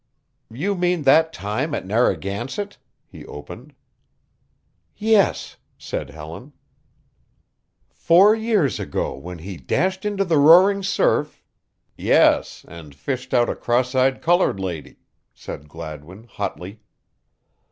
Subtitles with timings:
[0.49, 3.75] "You mean that time at Narragansett?" he opened.
[4.97, 6.53] "Yes," said Helen.
[7.91, 11.43] "Four years ago when he dashed into the roaring surf"
[11.95, 14.95] "Yes, and fished out a cross eyed colored lady,"
[15.35, 16.79] said Gladwin hotly.